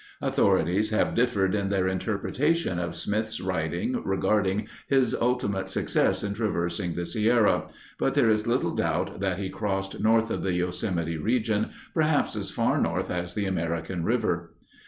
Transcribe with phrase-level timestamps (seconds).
[0.19, 6.95] Authorities have differed in their interpretation of Smith's writing regarding his ultimate success in traversing
[6.95, 7.67] the Sierra,
[7.99, 12.49] but there is little doubt that he crossed north of the Yosemite region, perhaps as
[12.49, 14.55] far north as the American River.